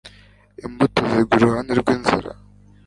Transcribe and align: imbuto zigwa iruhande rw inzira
imbuto 0.65 0.99
zigwa 1.11 1.35
iruhande 1.37 1.73
rw 1.79 1.87
inzira 1.95 2.31